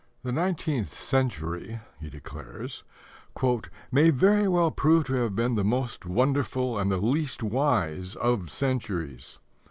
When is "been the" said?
5.35-5.63